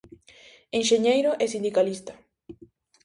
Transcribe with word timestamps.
Enxeñeiro 0.79 1.31
e 1.43 1.45
sindicalista. 1.53 2.13